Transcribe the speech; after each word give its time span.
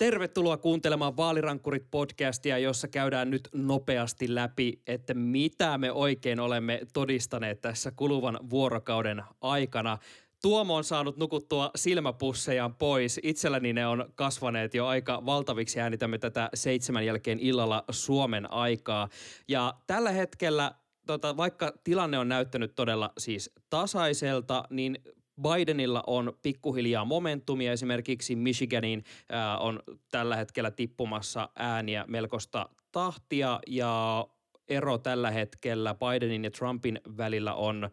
Tervetuloa 0.00 0.56
kuuntelemaan 0.56 1.16
Vaalirankkurit-podcastia, 1.16 2.58
jossa 2.58 2.88
käydään 2.88 3.30
nyt 3.30 3.48
nopeasti 3.54 4.34
läpi, 4.34 4.82
että 4.86 5.14
mitä 5.14 5.78
me 5.78 5.92
oikein 5.92 6.40
olemme 6.40 6.80
todistaneet 6.92 7.60
tässä 7.60 7.90
kuluvan 7.90 8.38
vuorokauden 8.50 9.22
aikana. 9.40 9.98
Tuomo 10.42 10.74
on 10.74 10.84
saanut 10.84 11.16
nukuttua 11.16 11.70
silmäpussejaan 11.76 12.74
pois. 12.74 13.20
Itselläni 13.22 13.72
ne 13.72 13.86
on 13.86 14.12
kasvaneet 14.14 14.74
jo 14.74 14.86
aika 14.86 15.26
valtaviksi. 15.26 15.80
Äänitämme 15.80 16.18
tätä 16.18 16.50
seitsemän 16.54 17.06
jälkeen 17.06 17.38
illalla 17.38 17.84
Suomen 17.90 18.52
aikaa. 18.52 19.08
Ja 19.48 19.74
tällä 19.86 20.10
hetkellä 20.10 20.72
tota, 21.06 21.36
vaikka 21.36 21.72
tilanne 21.84 22.18
on 22.18 22.28
näyttänyt 22.28 22.74
todella 22.74 23.12
siis 23.18 23.50
tasaiselta, 23.70 24.64
niin 24.70 24.98
Bidenilla 25.42 26.04
on 26.06 26.32
pikkuhiljaa 26.42 27.04
momentumia. 27.04 27.72
Esimerkiksi 27.72 28.36
Michiganin 28.36 29.04
ää, 29.28 29.58
on 29.58 29.82
tällä 30.10 30.36
hetkellä 30.36 30.70
tippumassa 30.70 31.48
ääniä 31.56 32.04
melkoista 32.08 32.68
tahtia 32.92 33.60
ja 33.66 34.26
ero 34.68 34.98
tällä 34.98 35.30
hetkellä 35.30 35.94
Bidenin 35.94 36.44
ja 36.44 36.50
Trumpin 36.50 37.00
välillä 37.16 37.54
on 37.54 37.90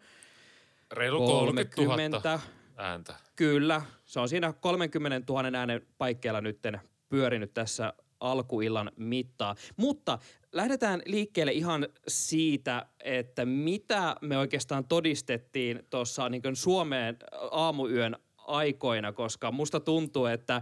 Reilu 0.92 1.28
30 1.28 1.76
30 1.76 2.40
ääntä. 2.78 3.14
Kyllä, 3.36 3.82
se 4.06 4.20
on 4.20 4.30
siinä 4.30 4.54
30 4.54 5.34
000 5.34 5.58
äänen 5.60 5.82
paikkeilla 5.98 6.42
nytten 6.42 6.82
pyörinyt 7.10 7.54
tässä 7.54 7.94
alkuillan 8.20 8.92
mittaa. 8.98 9.56
Mutta 9.78 10.20
lähdetään 10.52 11.02
liikkeelle 11.06 11.52
ihan 11.52 11.88
siitä, 12.08 12.86
että 13.04 13.46
mitä 13.46 14.16
me 14.22 14.38
oikeastaan 14.38 14.86
todistettiin 14.88 15.84
tuossa 15.90 16.30
niin 16.30 16.42
Suomeen 16.54 17.18
aamuyön 17.52 18.16
aikoina, 18.38 19.14
koska 19.14 19.52
musta 19.52 19.80
tuntuu, 19.80 20.26
että 20.26 20.62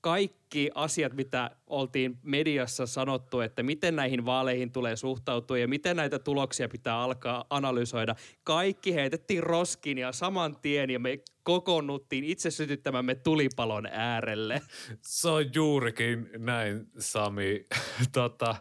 kaikki 0.00 0.70
asiat, 0.74 1.12
mitä 1.12 1.50
oltiin 1.66 2.18
mediassa 2.22 2.86
sanottu, 2.86 3.40
että 3.40 3.62
miten 3.62 3.96
näihin 3.96 4.24
vaaleihin 4.24 4.72
tulee 4.72 4.96
suhtautua 4.96 5.58
ja 5.58 5.68
miten 5.68 5.96
näitä 5.96 6.18
tuloksia 6.18 6.68
pitää 6.68 7.00
alkaa 7.00 7.44
analysoida, 7.50 8.14
kaikki 8.44 8.94
heitettiin 8.94 9.42
roskiin 9.42 9.98
ja 9.98 10.12
saman 10.12 10.56
tien 10.62 10.90
ja 10.90 10.98
me 10.98 11.18
kokoonnuttiin 11.42 12.24
itse 12.24 12.50
sytyttämämme 12.50 13.14
tulipalon 13.14 13.86
äärelle. 13.86 14.62
Se 15.02 15.28
on 15.28 15.44
juurikin 15.54 16.30
näin, 16.38 16.86
Sami. 16.98 17.64
tota, 18.12 18.56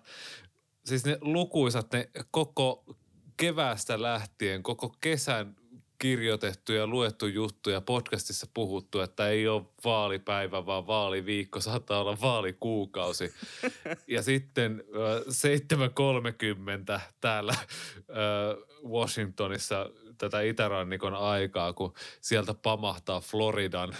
siis 0.86 1.06
ne 1.06 1.18
lukuisat, 1.22 1.94
ne 1.94 2.10
koko 2.32 2.86
keväästä 3.38 4.02
lähtien, 4.02 4.64
koko 4.64 4.96
kesän 5.02 5.56
kirjoitettu 6.06 6.74
ja 6.74 6.88
luettu 6.88 7.28
juttu 7.28 7.70
ja 7.70 7.82
podcastissa 7.82 8.48
puhuttu, 8.54 9.02
että 9.02 9.28
ei 9.28 9.48
ole 9.48 9.64
vaalipäivä, 9.86 10.66
vaan 10.66 10.88
vaaliviikko, 10.88 11.60
saattaa 11.60 12.02
olla 12.02 12.18
vaalikuukausi. 12.22 13.34
Ja 14.08 14.22
sitten 14.24 14.84
7.30 16.96 17.00
täällä 17.22 17.56
Washingtonissa 18.88 19.90
tätä 20.18 20.42
itärannikon 20.42 21.14
aikaa, 21.14 21.74
kun 21.74 21.94
sieltä 22.22 22.54
pamahtaa 22.54 23.22
Floridan 23.22 23.96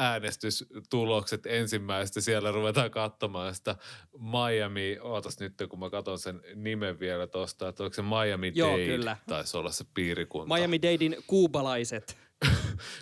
äänestystulokset 0.00 1.46
ensimmäistä. 1.46 2.20
Siellä 2.20 2.52
ruvetaan 2.52 2.90
katsomaan 2.90 3.54
sitä 3.54 3.76
Miami, 4.18 4.98
ootas 5.00 5.40
nyt 5.40 5.54
kun 5.70 5.78
mä 5.78 5.90
katson 5.90 6.18
sen 6.18 6.40
nimen 6.54 7.00
vielä 7.00 7.26
tuosta, 7.26 7.68
että 7.68 7.82
onko 7.84 7.94
se 7.94 8.02
Miami 8.02 8.52
Joo, 8.54 8.72
Dade, 8.72 8.86
kyllä. 8.86 9.16
taisi 9.28 9.56
olla 9.56 9.70
se 9.70 9.84
piirikunta. 9.94 10.54
Miami 10.54 10.82
Dadein 10.82 11.16
kuubalaiset. 11.26 12.29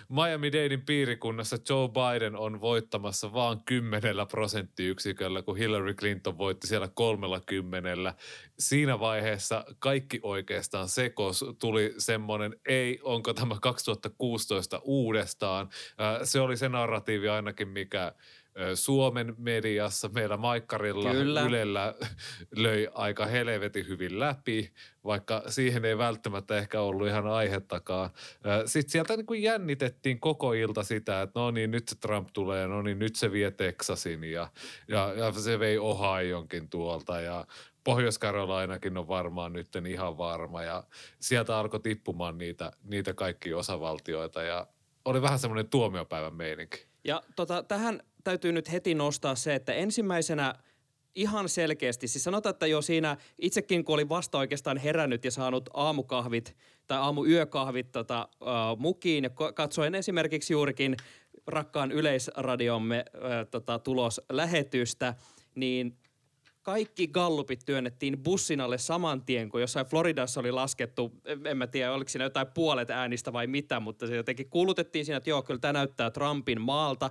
Miami 0.09 0.51
Dadein 0.51 0.81
piirikunnassa 0.81 1.57
Joe 1.69 1.89
Biden 1.89 2.35
on 2.35 2.61
voittamassa 2.61 3.33
vaan 3.33 3.63
kymmenellä 3.65 4.25
prosenttiyksiköllä, 4.25 5.41
kun 5.41 5.57
Hillary 5.57 5.93
Clinton 5.93 6.37
voitti 6.37 6.67
siellä 6.67 6.89
kolmella 6.93 7.41
kymmenellä. 7.45 8.13
Siinä 8.59 8.99
vaiheessa 8.99 9.65
kaikki 9.79 10.19
oikeastaan 10.23 10.89
sekos. 10.89 11.45
Tuli 11.59 11.93
semmoinen, 11.97 12.55
ei, 12.67 12.99
onko 13.03 13.33
tämä 13.33 13.55
2016 13.61 14.81
uudestaan. 14.83 15.69
Se 16.23 16.39
oli 16.39 16.57
se 16.57 16.69
narratiivi 16.69 17.29
ainakin, 17.29 17.67
mikä 17.67 18.13
Suomen 18.75 19.35
mediassa, 19.37 20.09
meillä 20.09 20.37
Maikkarilla, 20.37 21.11
Kyllä. 21.11 21.41
Ylellä 21.41 21.93
löi 22.55 22.87
aika 22.93 23.25
helvetin 23.25 23.87
hyvin 23.87 24.19
läpi, 24.19 24.73
vaikka 25.03 25.43
siihen 25.47 25.85
ei 25.85 25.97
välttämättä 25.97 26.57
ehkä 26.57 26.81
ollut 26.81 27.07
ihan 27.07 27.27
aihettakaan. 27.27 28.09
Sitten 28.65 28.91
sieltä 28.91 29.17
niin 29.17 29.25
kuin 29.25 29.43
jännitettiin 29.43 30.19
koko 30.19 30.53
ilta 30.53 30.83
sitä, 30.83 31.21
että 31.21 31.39
no 31.39 31.51
niin, 31.51 31.71
nyt 31.71 31.87
se 31.87 31.95
Trump 31.95 32.29
tulee, 32.33 32.67
no 32.67 32.81
niin, 32.81 32.99
nyt 32.99 33.15
se 33.15 33.31
vie 33.31 33.51
Texasin 33.51 34.23
ja, 34.23 34.47
ja, 34.87 35.13
ja 35.13 35.31
se 35.31 35.59
vei 35.59 35.77
Ohioonkin 35.77 36.69
tuolta 36.69 37.21
ja 37.21 37.45
Pohjois-Karolainakin 37.83 38.97
on 38.97 39.07
varmaan 39.07 39.53
nyt 39.53 39.67
ihan 39.89 40.17
varma 40.17 40.63
ja 40.63 40.83
sieltä 41.19 41.57
alkoi 41.57 41.79
tippumaan 41.79 42.37
niitä, 42.37 42.71
niitä 42.83 43.13
kaikki 43.13 43.53
osavaltioita 43.53 44.43
ja 44.43 44.67
oli 45.05 45.21
vähän 45.21 45.39
semmoinen 45.39 45.69
tuomiopäivän 45.69 46.33
meininki. 46.33 46.88
Ja 47.03 47.23
tota, 47.35 47.63
tähän 47.63 48.03
täytyy 48.23 48.51
nyt 48.51 48.71
heti 48.71 48.95
nostaa 48.95 49.35
se, 49.35 49.55
että 49.55 49.73
ensimmäisenä 49.73 50.55
ihan 51.15 51.49
selkeästi, 51.49 52.07
siis 52.07 52.23
sanotaan, 52.23 52.53
että 52.53 52.67
jo 52.67 52.81
siinä 52.81 53.17
itsekin 53.39 53.85
kun 53.85 53.93
olin 53.93 54.09
vasta 54.09 54.37
oikeastaan 54.37 54.77
herännyt 54.77 55.25
ja 55.25 55.31
saanut 55.31 55.69
aamukahvit 55.73 56.55
tai 56.87 56.97
aamuyökahvit 56.97 57.91
tota, 57.91 58.29
uh, 58.41 58.79
mukiin 58.79 59.23
ja 59.23 59.29
katsoin 59.53 59.95
esimerkiksi 59.95 60.53
juurikin 60.53 60.97
rakkaan 61.47 61.91
yleisradiomme 61.91 63.05
uh, 63.15 63.21
tota, 63.51 63.79
tuloslähetystä, 63.79 65.13
niin 65.55 65.97
kaikki 66.69 67.07
gallupit 67.07 67.59
työnnettiin 67.65 68.23
bussin 68.23 68.61
alle 68.61 68.77
saman 68.77 69.21
tien, 69.21 69.49
kun 69.49 69.61
jossain 69.61 69.85
Floridassa 69.85 70.39
oli 70.39 70.51
laskettu, 70.51 71.11
en 71.45 71.57
mä 71.57 71.67
tiedä 71.67 71.93
oliko 71.93 72.09
siinä 72.09 72.25
jotain 72.25 72.47
puolet 72.53 72.89
äänistä 72.89 73.33
vai 73.33 73.47
mitä, 73.47 73.79
mutta 73.79 74.07
se 74.07 74.15
jotenkin 74.15 74.49
kuulutettiin 74.49 75.05
siinä, 75.05 75.17
että 75.17 75.29
joo, 75.29 75.41
kyllä 75.41 75.59
tämä 75.59 75.73
näyttää 75.73 76.11
Trumpin 76.11 76.61
maalta. 76.61 77.09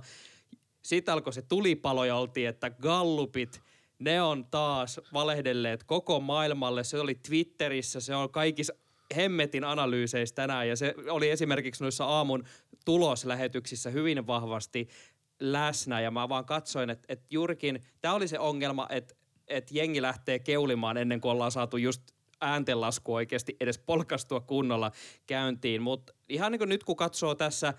Sitten 0.83 1.13
alkoi 1.13 1.33
se 1.33 1.43
tulipalo 1.43 2.05
ja 2.05 2.17
oltiin, 2.17 2.49
että 2.49 2.71
gallupit, 2.71 3.61
ne 3.99 4.23
on 4.23 4.45
taas 4.45 5.01
valehdelleet 5.13 5.85
koko 5.85 6.21
maailmalle. 6.21 6.85
Se 6.85 7.01
oli 7.01 7.15
Twitterissä, 7.15 8.01
se 8.01 8.15
on 8.15 8.31
kaikissa 8.31 8.75
hemmetin 9.17 9.65
analyyseissä 9.65 10.35
tänään 10.35 10.69
ja 10.69 10.77
se 10.77 10.95
oli 11.11 11.31
esimerkiksi 11.31 11.85
noissa 11.85 12.05
aamun 12.05 12.45
tuloslähetyksissä 12.85 13.91
hyvin 13.91 14.27
vahvasti 14.27 14.89
läsnä 15.41 16.01
ja 16.01 16.11
mä 16.11 16.29
vaan 16.29 16.45
katsoin, 16.45 16.91
että, 16.91 17.05
että 17.09 17.27
juurikin 17.31 17.83
tämä 18.01 18.15
oli 18.15 18.29
se 18.29 18.39
ongelma, 18.39 18.87
että, 18.91 19.18
että 19.49 19.71
jengi 19.75 20.03
lähtee 20.03 20.39
keulimaan 20.39 20.97
ennen 20.97 21.21
kuin 21.21 21.33
ollaan 21.33 21.53
saatu 21.53 21.77
just 21.77 22.03
ääntenlasku 22.41 23.15
oikeasti 23.15 23.57
edes 23.61 23.79
polkastua 23.79 24.41
kunnolla 24.41 24.93
käyntiin. 25.27 25.83
Mutta 25.83 26.13
ihan 26.29 26.53
niin 26.53 26.59
kuin 26.59 26.69
nyt 26.69 26.85
kun 26.85 26.97
katsoo 26.97 27.35
tässä 27.35 27.75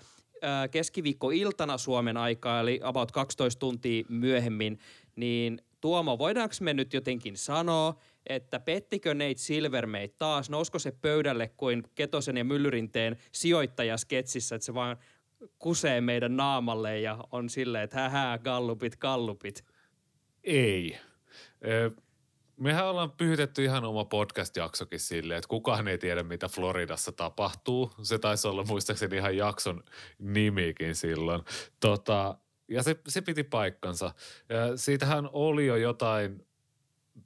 keskiviikkoiltana 0.70 1.78
Suomen 1.78 2.16
aikaa, 2.16 2.60
eli 2.60 2.80
about 2.82 3.12
12 3.12 3.60
tuntia 3.60 4.04
myöhemmin, 4.08 4.78
niin 5.16 5.62
Tuomo, 5.80 6.18
voidaanko 6.18 6.54
me 6.60 6.74
nyt 6.74 6.94
jotenkin 6.94 7.36
sanoa, 7.36 7.94
että 8.26 8.60
pettikö 8.60 9.14
Nate 9.14 9.34
Silvermate 9.36 10.14
taas, 10.18 10.50
nousko 10.50 10.78
se 10.78 10.92
pöydälle 10.92 11.48
kuin 11.56 11.82
Ketosen 11.94 12.36
ja 12.36 12.44
Myllyrinteen 12.44 13.16
sijoittajasketsissä, 13.32 14.54
että 14.54 14.66
se 14.66 14.74
vaan 14.74 14.96
kusee 15.58 16.00
meidän 16.00 16.36
naamalle 16.36 17.00
ja 17.00 17.18
on 17.32 17.48
silleen, 17.48 17.84
että 17.84 18.00
hähää, 18.00 18.38
gallupit, 18.38 18.96
gallupit? 18.96 19.64
Ei. 20.44 20.98
Mehän 22.56 22.86
ollaan 22.86 23.10
pyhitetty 23.10 23.64
ihan 23.64 23.84
oma 23.84 24.04
podcast-jaksokin 24.04 25.00
silleen, 25.00 25.38
että 25.38 25.48
kukaan 25.48 25.88
ei 25.88 25.98
tiedä, 25.98 26.22
mitä 26.22 26.48
Floridassa 26.48 27.12
tapahtuu. 27.12 27.92
Se 28.02 28.18
taisi 28.18 28.48
olla 28.48 28.64
muistaakseni 28.64 29.16
ihan 29.16 29.36
jakson 29.36 29.82
nimikin 30.18 30.94
silloin. 30.94 31.42
Tota, 31.80 32.38
ja 32.68 32.82
se, 32.82 32.96
se 33.08 33.20
piti 33.20 33.44
paikkansa. 33.44 34.14
Ja 34.48 34.76
siitähän 34.76 35.28
oli 35.32 35.66
jo 35.66 35.76
jotain 35.76 36.46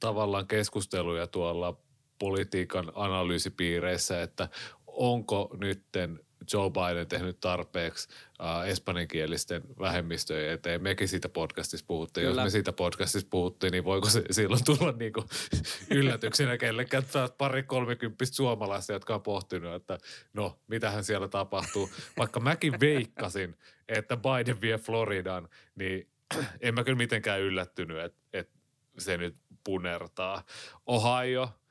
tavallaan 0.01 0.47
keskusteluja 0.47 1.27
tuolla 1.27 1.81
politiikan 2.19 2.93
analyysipiireissä, 2.95 4.23
että 4.23 4.49
onko 4.87 5.57
nytten 5.61 6.21
Joe 6.53 6.71
Biden 6.71 7.07
tehnyt 7.07 7.41
tarpeeksi 7.41 8.09
äh, 8.43 8.69
espanjankielisten 8.69 9.63
vähemmistöjen 9.79 10.53
eteen. 10.53 10.83
Mekin 10.83 11.09
siitä 11.09 11.29
podcastissa 11.29 11.87
puhuttiin. 11.87 12.27
Kyllä. 12.27 12.41
Jos 12.41 12.47
me 12.47 12.51
siitä 12.51 12.73
podcastissa 12.73 13.29
puhuttiin, 13.31 13.71
niin 13.71 13.85
voiko 13.85 14.09
se 14.09 14.25
silloin 14.31 14.65
tulla 14.65 14.93
niinku 14.93 15.25
yllätyksenä 15.91 16.59
kellekään 16.59 17.05
pari 17.39 17.63
kolmekymppistä 17.63 18.37
suomalaista, 18.37 18.93
jotka 18.93 19.15
on 19.15 19.23
pohtinut, 19.23 19.75
että 19.75 19.99
no, 20.33 20.59
mitähän 20.67 21.05
siellä 21.05 21.29
tapahtuu. 21.29 21.91
Vaikka 22.19 22.41
mäkin 22.41 22.81
veikkasin, 22.81 23.57
että 23.89 24.17
Biden 24.17 24.61
vie 24.61 24.79
Floridan, 24.79 25.49
niin 25.75 26.09
en 26.61 26.75
mä 26.75 26.85
kyllä 26.85 26.99
mitenkään 26.99 27.41
yllättynyt, 27.41 27.99
että, 27.99 28.21
että 28.33 28.55
se 28.99 29.17
nyt 29.17 29.37
punertaa. 29.65 30.43
Ohio– 30.87 31.49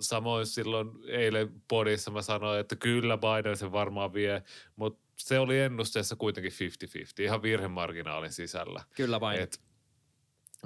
Samoin 0.00 0.46
silloin 0.46 0.90
eilen 1.06 1.62
podissa 1.68 2.10
mä 2.10 2.22
sanoin, 2.22 2.60
että 2.60 2.76
kyllä 2.76 3.18
Biden 3.18 3.56
sen 3.56 3.72
varmaan 3.72 4.12
vie, 4.12 4.42
mutta 4.76 5.02
se 5.18 5.38
oli 5.38 5.58
ennusteessa 5.58 6.16
kuitenkin 6.16 6.52
50-50, 6.52 7.22
ihan 7.22 7.42
virhemarginaalin 7.42 8.32
sisällä. 8.32 8.84
Kyllä 8.96 9.20
vain. 9.20 9.40
Et, 9.40 9.60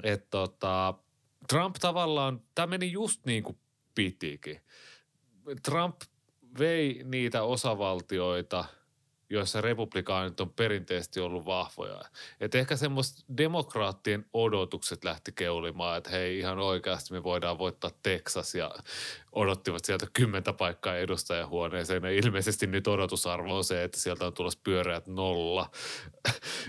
et 0.02 0.30
tota, 0.30 0.94
Trump 1.48 1.76
tavallaan, 1.80 2.42
tämä 2.54 2.66
meni 2.66 2.92
just 2.92 3.26
niin 3.26 3.42
kuin 3.42 3.58
pitikin. 3.94 4.60
Trump 5.62 6.00
vei 6.58 7.00
niitä 7.04 7.42
osavaltioita– 7.42 8.64
joissa 9.30 9.60
republikaanit 9.60 10.40
on 10.40 10.50
perinteisesti 10.50 11.20
ollut 11.20 11.44
vahvoja. 11.44 12.00
Et 12.40 12.54
ehkä 12.54 12.76
semmoista 12.76 13.24
demokraattien 13.36 14.26
odotukset 14.32 15.04
lähti 15.04 15.32
keulimaan, 15.32 15.98
että 15.98 16.10
hei 16.10 16.38
ihan 16.38 16.58
oikeasti 16.58 17.14
me 17.14 17.22
voidaan 17.22 17.58
voittaa 17.58 17.90
Texas 18.02 18.54
ja 18.54 18.74
odottivat 19.32 19.84
sieltä 19.84 20.06
kymmentä 20.12 20.52
paikkaa 20.52 20.96
edustajahuoneeseen 20.96 22.04
ja 22.04 22.10
ilmeisesti 22.10 22.66
nyt 22.66 22.86
odotusarvo 22.86 23.56
on 23.56 23.64
se, 23.64 23.84
että 23.84 24.00
sieltä 24.00 24.26
on 24.26 24.34
tulossa 24.34 24.60
pyöreät 24.64 25.06
nolla. 25.06 25.70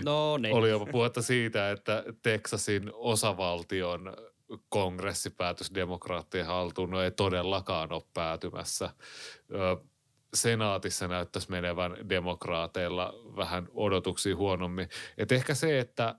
No 0.04 0.38
niin. 0.38 0.54
Oli 0.54 0.70
jopa 0.70 0.86
puhetta 0.86 1.22
siitä, 1.22 1.70
että 1.70 2.04
Texasin 2.22 2.90
osavaltion 2.94 4.16
kongressipäätös 4.68 5.70
demokraattien 5.74 6.46
haltuun 6.46 6.90
no 6.90 7.02
ei 7.02 7.10
todellakaan 7.10 7.92
ole 7.92 8.02
päätymässä 8.14 8.90
senaatissa 10.34 11.08
näyttäisi 11.08 11.50
menevän 11.50 12.08
demokraateilla 12.08 13.14
vähän 13.36 13.68
odotuksia 13.74 14.36
huonommin. 14.36 14.88
Et 15.18 15.32
ehkä 15.32 15.54
se, 15.54 15.78
että, 15.78 16.14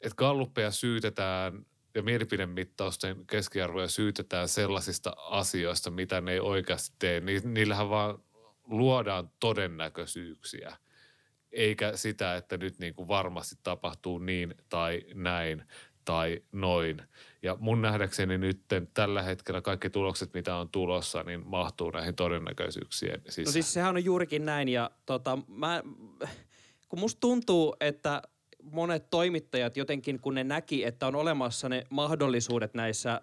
että 0.00 0.16
galluppeja 0.16 0.70
syytetään 0.70 1.66
ja 1.94 2.02
mielipidemittausten 2.02 3.26
keskiarvoja 3.26 3.88
syytetään 3.88 4.48
sellaisista 4.48 5.12
asioista, 5.16 5.90
mitä 5.90 6.20
ne 6.20 6.32
ei 6.32 6.40
oikeasti 6.40 6.96
tee, 6.98 7.20
niin 7.20 7.54
niillähän 7.54 7.90
vaan 7.90 8.18
luodaan 8.64 9.30
todennäköisyyksiä 9.40 10.76
eikä 11.52 11.96
sitä, 11.96 12.36
että 12.36 12.56
nyt 12.56 12.78
niin 12.78 12.94
kuin 12.94 13.08
varmasti 13.08 13.54
tapahtuu 13.62 14.18
niin 14.18 14.54
tai 14.68 15.02
näin 15.14 15.64
tai 16.04 16.42
noin. 16.52 17.02
Ja 17.42 17.56
mun 17.60 17.82
nähdäkseni 17.82 18.38
nyt 18.38 18.60
tällä 18.94 19.22
hetkellä 19.22 19.60
kaikki 19.60 19.90
tulokset, 19.90 20.34
mitä 20.34 20.56
on 20.56 20.68
tulossa, 20.68 21.22
niin 21.22 21.46
mahtuu 21.46 21.90
näihin 21.90 22.14
todennäköisyyksien 22.14 23.22
sisään. 23.28 23.44
No 23.44 23.52
siis 23.52 23.72
sehän 23.72 23.96
on 23.96 24.04
juurikin 24.04 24.44
näin 24.44 24.68
ja 24.68 24.90
tota, 25.06 25.38
mä, 25.48 25.82
kun 26.88 27.00
musta 27.00 27.20
tuntuu, 27.20 27.76
että 27.80 28.22
monet 28.62 29.10
toimittajat 29.10 29.76
jotenkin, 29.76 30.20
kun 30.20 30.34
ne 30.34 30.44
näki, 30.44 30.84
että 30.84 31.06
on 31.06 31.14
olemassa 31.14 31.68
ne 31.68 31.86
mahdollisuudet 31.90 32.74
näissä 32.74 33.20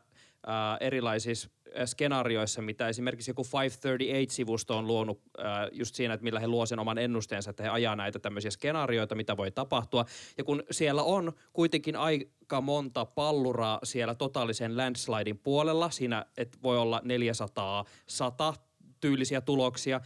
ää, 0.47 0.77
erilaisissa 0.79 1.49
skenaarioissa, 1.85 2.61
mitä 2.61 2.87
esimerkiksi 2.87 3.31
joku 3.31 3.43
538-sivusto 3.43 4.77
on 4.77 4.87
luonut 4.87 5.21
äh, 5.39 5.45
just 5.71 5.95
siinä, 5.95 6.13
että 6.13 6.23
millä 6.23 6.39
he 6.39 6.47
luo 6.47 6.65
sen 6.65 6.79
oman 6.79 6.97
ennusteensa, 6.97 7.49
että 7.49 7.63
he 7.63 7.69
ajaa 7.69 7.95
näitä 7.95 8.19
tämmöisiä 8.19 8.51
skenaarioita, 8.51 9.15
mitä 9.15 9.37
voi 9.37 9.51
tapahtua. 9.51 10.05
Ja 10.37 10.43
kun 10.43 10.63
siellä 10.71 11.03
on 11.03 11.33
kuitenkin 11.53 11.95
aika 11.95 12.61
monta 12.61 13.05
palluraa 13.05 13.79
siellä 13.83 14.15
totaalisen 14.15 14.77
landslidein 14.77 15.37
puolella, 15.37 15.89
siinä 15.89 16.25
että 16.37 16.57
voi 16.63 16.77
olla 16.77 17.01
400, 17.03 17.85
100 18.07 18.53
tyylisiä 18.99 19.41
tuloksia, 19.41 20.01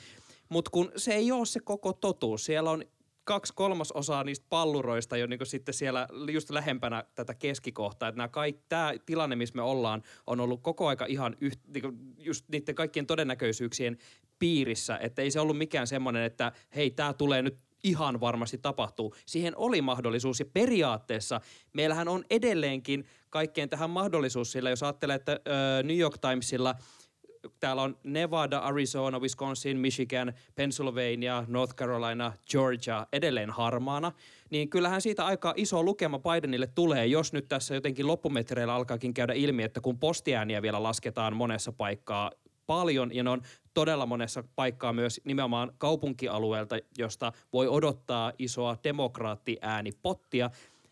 mutta 0.49 0.71
kun 0.71 0.91
se 0.95 1.13
ei 1.13 1.31
ole 1.31 1.45
se 1.45 1.59
koko 1.59 1.93
totuus, 1.93 2.45
siellä 2.45 2.71
on 2.71 2.83
kaksi 3.23 3.53
kolmasosaa 3.55 4.23
niistä 4.23 4.45
palluroista 4.49 5.17
jo 5.17 5.27
niin 5.27 5.39
sitten 5.43 5.73
siellä 5.73 6.07
just 6.31 6.49
lähempänä 6.49 7.03
tätä 7.15 7.33
keskikohtaa. 7.33 8.09
Että 8.09 8.17
nämä 8.17 8.27
kaik, 8.27 8.57
tämä 8.69 8.93
tilanne, 9.05 9.35
missä 9.35 9.55
me 9.55 9.61
ollaan, 9.61 10.03
on 10.27 10.39
ollut 10.39 10.61
koko 10.61 10.87
aika 10.87 11.05
ihan 11.05 11.37
yht, 11.41 11.59
niin 11.73 12.15
just 12.17 12.45
niiden 12.49 12.75
kaikkien 12.75 13.05
todennäköisyyksien 13.05 13.97
piirissä. 14.39 14.97
Että 14.97 15.21
ei 15.21 15.31
se 15.31 15.39
ollut 15.39 15.57
mikään 15.57 15.87
semmoinen, 15.87 16.23
että 16.23 16.51
hei, 16.75 16.91
tämä 16.91 17.13
tulee 17.13 17.41
nyt 17.41 17.59
ihan 17.83 18.19
varmasti 18.19 18.57
tapahtuu. 18.57 19.15
Siihen 19.25 19.53
oli 19.57 19.81
mahdollisuus 19.81 20.39
ja 20.39 20.45
periaatteessa 20.45 21.41
meillähän 21.73 22.07
on 22.07 22.23
edelleenkin 22.29 23.05
kaikkeen 23.29 23.69
tähän 23.69 23.89
mahdollisuus, 23.89 24.51
sillä 24.51 24.69
jos 24.69 24.83
ajattelee, 24.83 25.15
että 25.15 25.39
New 25.83 25.97
York 25.97 26.17
Timesilla– 26.17 26.75
täällä 27.59 27.81
on 27.81 27.97
Nevada, 28.03 28.57
Arizona, 28.57 29.19
Wisconsin, 29.19 29.77
Michigan, 29.77 30.33
Pennsylvania, 30.55 31.45
North 31.47 31.75
Carolina, 31.75 32.33
Georgia 32.51 33.07
edelleen 33.13 33.49
harmaana, 33.49 34.11
niin 34.49 34.69
kyllähän 34.69 35.01
siitä 35.01 35.25
aika 35.25 35.53
iso 35.57 35.83
lukema 35.83 36.19
Bidenille 36.19 36.67
tulee, 36.67 37.05
jos 37.05 37.33
nyt 37.33 37.47
tässä 37.47 37.75
jotenkin 37.75 38.07
loppumetreillä 38.07 38.73
alkaakin 38.73 39.13
käydä 39.13 39.33
ilmi, 39.33 39.63
että 39.63 39.81
kun 39.81 39.99
postiääniä 39.99 40.61
vielä 40.61 40.83
lasketaan 40.83 41.35
monessa 41.35 41.71
paikkaa 41.71 42.31
paljon 42.65 43.15
ja 43.15 43.23
ne 43.23 43.29
on 43.29 43.41
todella 43.73 44.05
monessa 44.05 44.43
paikkaa 44.55 44.93
myös 44.93 45.21
nimenomaan 45.23 45.71
kaupunkialueelta, 45.77 46.75
josta 46.97 47.31
voi 47.53 47.67
odottaa 47.67 48.31
isoa 48.39 48.77
demokraattiäänipottia, 48.83 50.49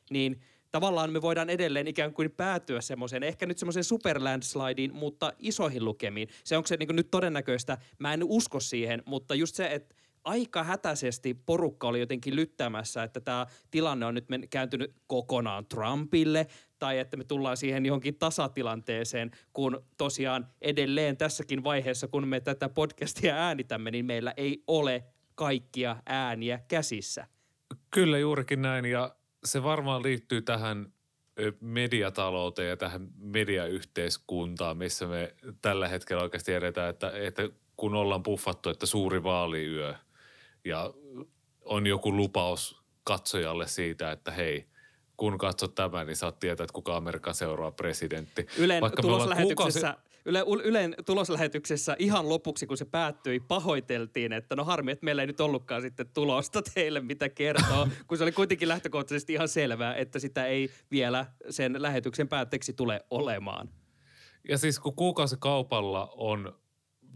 niin– 0.09 0.41
tavallaan 0.71 1.11
me 1.11 1.21
voidaan 1.21 1.49
edelleen 1.49 1.87
ikään 1.87 2.13
kuin 2.13 2.31
päätyä 2.31 2.81
semmoiseen, 2.81 3.23
ehkä 3.23 3.45
nyt 3.45 3.57
semmoiseen 3.57 3.83
superlandslideen, 3.83 4.95
mutta 4.95 5.33
isoihin 5.39 5.85
lukemiin. 5.85 6.27
Se 6.43 6.57
onko 6.57 6.67
se 6.67 6.77
niin 6.77 6.95
nyt 6.95 7.11
todennäköistä, 7.11 7.77
mä 7.99 8.13
en 8.13 8.23
usko 8.23 8.59
siihen, 8.59 9.03
mutta 9.05 9.35
just 9.35 9.55
se, 9.55 9.67
että 9.67 9.95
aika 10.23 10.63
hätäisesti 10.63 11.33
porukka 11.33 11.87
oli 11.87 11.99
jotenkin 11.99 12.35
lyttämässä, 12.35 13.03
että 13.03 13.19
tämä 13.19 13.47
tilanne 13.71 14.05
on 14.05 14.13
nyt 14.13 14.29
men- 14.29 14.49
kääntynyt 14.49 14.95
kokonaan 15.07 15.65
Trumpille 15.65 16.47
tai 16.79 16.99
että 16.99 17.17
me 17.17 17.23
tullaan 17.23 17.57
siihen 17.57 17.85
johonkin 17.85 18.15
tasatilanteeseen, 18.15 19.31
kun 19.53 19.85
tosiaan 19.97 20.47
edelleen 20.61 21.17
tässäkin 21.17 21.63
vaiheessa, 21.63 22.07
kun 22.07 22.27
me 22.27 22.39
tätä 22.39 22.69
podcastia 22.69 23.35
äänitämme, 23.35 23.91
niin 23.91 24.05
meillä 24.05 24.33
ei 24.37 24.63
ole 24.67 25.03
kaikkia 25.35 25.95
ääniä 26.05 26.59
käsissä. 26.67 27.27
Kyllä 27.91 28.17
juurikin 28.17 28.61
näin 28.61 28.85
ja 28.85 29.15
se 29.45 29.63
varmaan 29.63 30.03
liittyy 30.03 30.41
tähän 30.41 30.93
mediatalouteen 31.61 32.69
ja 32.69 32.77
tähän 32.77 33.07
mediayhteiskuntaan, 33.17 34.77
missä 34.77 35.07
me 35.07 35.35
tällä 35.61 35.87
hetkellä 35.87 36.23
oikeasti 36.23 36.53
edetään, 36.53 36.89
että, 36.89 37.11
että 37.15 37.49
kun 37.77 37.95
ollaan 37.95 38.23
puffattu, 38.23 38.69
että 38.69 38.85
suuri 38.85 39.23
vaaliyö 39.23 39.95
ja 40.65 40.93
on 41.65 41.87
joku 41.87 42.15
lupaus 42.15 42.81
katsojalle 43.03 43.67
siitä, 43.67 44.11
että 44.11 44.31
hei, 44.31 44.67
kun 45.17 45.37
katsot 45.37 45.75
tämän, 45.75 46.07
niin 46.07 46.15
saat 46.15 46.39
tietää, 46.39 46.63
että 46.63 46.73
kuka 46.73 46.97
Amerikan 46.97 47.35
seuraava 47.35 47.71
presidentti. 47.71 48.47
Ylen 48.57 48.81
Vaikka 48.81 49.01
tuloslähetyksessä 49.01 49.87
kuukausi 49.87 50.10
Yle, 50.25 50.43
Ylen 50.63 50.95
tuloslähetyksessä 51.05 51.95
ihan 51.99 52.29
lopuksi, 52.29 52.67
kun 52.67 52.77
se 52.77 52.85
päättyi, 52.85 53.39
pahoiteltiin, 53.39 54.33
että 54.33 54.55
no 54.55 54.63
harmi, 54.63 54.91
että 54.91 55.05
meillä 55.05 55.21
ei 55.21 55.27
nyt 55.27 55.41
ollutkaan 55.41 55.81
sitten 55.81 56.07
tulosta 56.13 56.61
teille, 56.73 56.99
mitä 56.99 57.29
kertoo, 57.29 57.87
kun 58.07 58.17
se 58.17 58.23
oli 58.23 58.31
kuitenkin 58.31 58.67
lähtökohtaisesti 58.67 59.33
ihan 59.33 59.47
selvää, 59.47 59.95
että 59.95 60.19
sitä 60.19 60.45
ei 60.45 60.69
vielä 60.91 61.25
sen 61.49 61.81
lähetyksen 61.81 62.27
päätteeksi 62.27 62.73
tule 62.73 63.05
olemaan. 63.09 63.69
Ja 64.49 64.57
siis 64.57 64.79
kun 64.79 64.95
kuukausikaupalla 64.95 66.13
on 66.15 66.59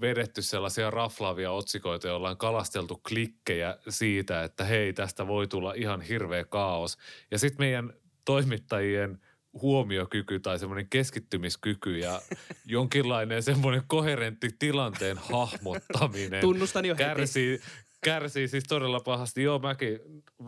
vedetty 0.01 0.41
sellaisia 0.41 0.91
raflaavia 0.91 1.51
otsikoita, 1.51 2.07
joilla 2.07 2.29
on 2.29 2.37
kalasteltu 2.37 3.01
klikkejä 3.07 3.77
siitä, 3.89 4.43
että 4.43 4.63
hei, 4.63 4.93
tästä 4.93 5.27
voi 5.27 5.47
tulla 5.47 5.73
ihan 5.73 6.01
hirveä 6.01 6.45
kaos. 6.45 6.97
Ja 7.31 7.39
sitten 7.39 7.65
meidän 7.65 7.93
toimittajien– 8.25 9.19
huomiokyky 9.61 10.39
tai 10.39 10.59
semmoinen 10.59 10.89
keskittymiskyky 10.89 11.97
ja 11.97 12.21
jonkinlainen 12.65 13.43
semmoinen 13.43 13.83
koherentti 13.87 14.49
tilanteen 14.59 15.17
hahmottaminen 15.17 16.41
Tunnustan 16.41 16.85
jo 16.85 16.95
kärsii, 16.95 17.51
heti. 17.51 17.63
kärsii 18.03 18.47
siis 18.47 18.63
todella 18.63 18.99
pahasti. 18.99 19.43
Joo, 19.43 19.59
mäkin, 19.59 19.99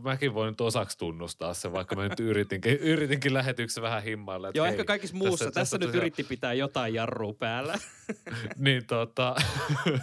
mäkin 0.04 0.34
voin 0.34 0.48
nyt 0.48 0.62
osaksi 0.62 0.98
tunnustaa 0.98 1.54
se, 1.54 1.72
vaikka 1.72 1.96
mä 1.96 2.08
nyt 2.08 2.20
yritinkin, 2.20 2.78
yritinkin 2.78 3.34
lähetyksessä 3.34 3.82
vähän 3.82 4.04
himmailla. 4.04 4.52
Joo, 4.54 4.66
hei, 4.66 4.72
ehkä 4.72 4.84
kaikissa 4.84 5.16
muussa. 5.16 5.46
Tässä, 5.46 5.46
tässä, 5.46 5.60
tässä 5.60 5.78
nyt 5.78 5.88
tosiaan... 5.88 6.02
yritti 6.02 6.24
pitää 6.24 6.54
jotain 6.54 6.94
jarrua 6.94 7.34
päällä. 7.34 7.78
niin 8.58 8.86
tota, 8.86 9.36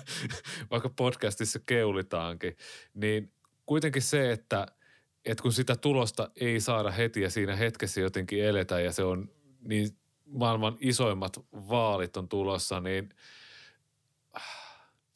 vaikka 0.70 0.88
podcastissa 0.88 1.60
keulitaankin, 1.66 2.56
niin 2.94 3.32
kuitenkin 3.66 4.02
se, 4.02 4.32
että– 4.32 4.66
että 5.24 5.42
kun 5.42 5.52
sitä 5.52 5.76
tulosta 5.76 6.30
ei 6.36 6.60
saada 6.60 6.90
heti 6.90 7.20
ja 7.20 7.30
siinä 7.30 7.56
hetkessä 7.56 8.00
jotenkin 8.00 8.44
eletä 8.44 8.80
ja 8.80 8.92
se 8.92 9.04
on 9.04 9.30
niin 9.60 9.88
maailman 10.26 10.76
isoimmat 10.80 11.36
vaalit 11.52 12.16
on 12.16 12.28
tulossa, 12.28 12.80
niin 12.80 13.08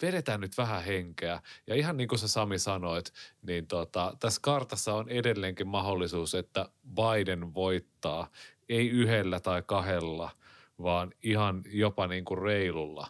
vedetään 0.02 0.40
nyt 0.40 0.58
vähän 0.58 0.84
henkeä. 0.84 1.42
Ja 1.66 1.74
ihan 1.74 1.96
niin 1.96 2.08
kuin 2.08 2.18
sä 2.18 2.28
Sami 2.28 2.58
sanoit, 2.58 3.12
niin 3.42 3.66
tota, 3.66 4.16
tässä 4.20 4.40
kartassa 4.42 4.94
on 4.94 5.08
edelleenkin 5.08 5.68
mahdollisuus, 5.68 6.34
että 6.34 6.68
Biden 6.94 7.54
voittaa, 7.54 8.30
ei 8.68 8.88
yhdellä 8.88 9.40
tai 9.40 9.62
kahdella, 9.66 10.30
vaan 10.82 11.12
ihan 11.22 11.62
jopa 11.66 12.06
niin 12.06 12.24
kuin 12.24 12.42
reilulla 12.42 13.06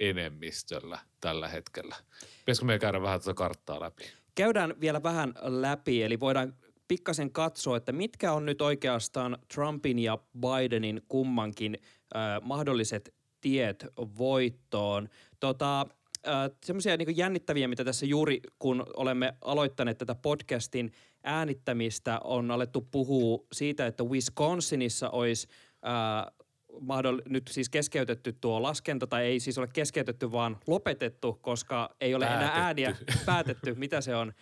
enemmistöllä 0.00 0.98
tällä 1.20 1.48
hetkellä. 1.48 1.96
Pitäisikö 2.38 2.66
meidän 2.66 2.80
käydä 2.80 3.02
vähän 3.02 3.20
tätä 3.20 3.34
karttaa 3.34 3.80
läpi? 3.80 4.04
Käydään 4.34 4.74
vielä 4.80 5.02
vähän 5.02 5.34
läpi, 5.42 6.02
eli 6.02 6.20
voidaan 6.20 6.54
pikkasen 6.88 7.32
katsoa, 7.32 7.76
että 7.76 7.92
mitkä 7.92 8.32
on 8.32 8.46
nyt 8.46 8.62
oikeastaan 8.62 9.38
Trumpin 9.54 9.98
ja 9.98 10.18
Bidenin 10.40 11.02
kummankin 11.08 11.78
äh, 12.16 12.20
mahdolliset 12.42 13.14
tiet 13.40 13.86
voittoon. 14.18 15.08
Tota, 15.40 15.80
äh, 16.28 16.50
semmoisia 16.64 16.96
niin 16.96 17.16
jännittäviä, 17.16 17.68
mitä 17.68 17.84
tässä 17.84 18.06
juuri 18.06 18.40
kun 18.58 18.86
olemme 18.96 19.34
aloittaneet 19.40 19.98
tätä 19.98 20.14
podcastin 20.14 20.92
äänittämistä, 21.24 22.20
on 22.24 22.50
alettu 22.50 22.88
puhua 22.90 23.46
siitä, 23.52 23.86
että 23.86 24.04
Wisconsinissa 24.04 25.10
olisi 25.10 25.48
äh, 25.86 26.32
mahdoll- 26.74 27.22
nyt 27.28 27.48
siis 27.50 27.68
keskeytetty 27.68 28.32
tuo 28.40 28.62
laskenta, 28.62 29.06
tai 29.06 29.24
ei 29.24 29.40
siis 29.40 29.58
ole 29.58 29.68
keskeytetty, 29.72 30.32
vaan 30.32 30.56
lopetettu, 30.66 31.38
koska 31.42 31.96
ei 32.00 32.14
ole 32.14 32.24
Päätetty. 32.24 32.44
enää 32.52 32.64
ääniä 32.66 32.96
päätetty. 33.26 33.74
Mitä 33.74 34.00
se 34.00 34.16
on? 34.16 34.32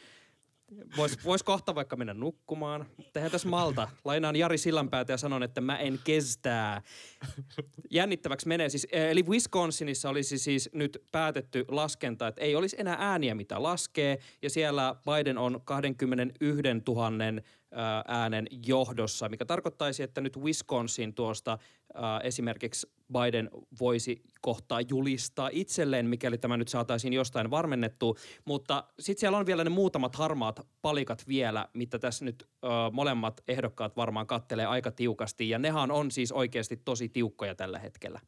Voisi 0.97 1.19
vois 1.25 1.43
kohta 1.43 1.75
vaikka 1.75 1.97
mennä 1.97 2.15
nukkumaan, 2.15 2.87
mutta 2.97 3.19
eihän 3.21 3.33
tässä 3.33 3.49
malta. 3.49 3.89
Lainaan 4.05 4.37
Jari 4.37 4.59
Sillanpäätä 4.59 5.13
ja 5.13 5.17
sanon, 5.17 5.43
että 5.43 5.61
mä 5.61 5.77
en 5.77 5.99
kestää. 6.05 6.83
Jännittäväksi 7.91 8.49
menee 8.49 8.69
siis, 8.69 8.87
eh, 8.93 9.11
eli 9.11 9.23
Wisconsinissa 9.23 10.09
olisi 10.09 10.39
siis 10.39 10.71
nyt 10.73 11.03
päätetty 11.13 11.65
laskenta, 11.69 12.29
että 12.29 12.41
ei 12.41 12.57
olisi 12.57 12.77
enää 12.79 12.97
ääniä, 12.99 13.35
mitä 13.35 13.63
laskee, 13.63 14.19
ja 14.43 14.51
siellä 14.51 14.95
Biden 15.05 15.39
on 15.39 15.61
21 15.65 16.63
000 16.89 17.11
ää, 17.71 18.05
äänen 18.09 18.47
johdossa, 18.67 19.29
mikä 19.29 19.45
tarkoittaisi, 19.45 20.03
että 20.03 20.21
nyt 20.21 20.37
Wisconsin 20.37 21.15
tuosta 21.15 21.59
ää, 21.95 22.21
esimerkiksi 22.21 22.87
Biden 23.13 23.51
voisi 23.81 24.23
kohtaa 24.41 24.81
julistaa 24.81 25.49
itselleen, 25.53 26.07
mikäli 26.07 26.39
tämä 26.39 26.57
nyt 26.57 26.69
saataisiin 26.69 27.13
jostain 27.13 27.51
varmennettua. 27.51 28.15
Mutta 28.45 28.85
sitten 28.99 29.21
siellä 29.21 29.39
on 29.39 29.47
vielä 29.47 29.65
ne 29.65 29.71
muutamat 29.71 30.17
harmaat 30.17 30.67
palikat 30.83 31.29
vielä, 31.29 31.69
mitä 31.75 31.99
tässä 31.99 32.25
nyt 32.25 32.49
ää, 32.63 32.91
molemmat 32.91 33.41
ehdokkaat 33.49 33.97
varmaan 33.97 34.27
kattelee 34.27 34.67
aika 34.67 34.91
tiukasti. 34.91 35.49
Ja 35.49 35.59
nehan 35.59 35.91
on 35.91 36.11
siis 36.11 36.33
oikeasti 36.33 36.77
tosi 36.77 37.09
tiukkoja 37.09 37.55
tällä 37.55 37.79
hetkellä. 37.79 38.21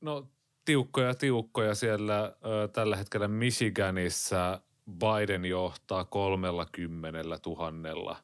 No 0.00 0.28
tiukkoja 0.64 1.14
tiukkoja 1.14 1.74
siellä 1.74 2.24
ö, 2.24 2.68
tällä 2.68 2.96
hetkellä 2.96 3.28
Michiganissa 3.28 4.60
Biden 4.90 5.44
johtaa 5.44 6.04
30 6.04 7.38
000 7.46 8.16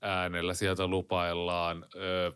äänellä. 0.00 0.54
Sieltä 0.54 0.86
lupaillaan 0.86 1.86
ö, 1.94 2.32